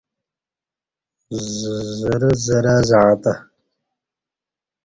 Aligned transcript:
زرہ 2.05 2.31
زرا 2.45 2.75
زعݩتہ 2.89 3.33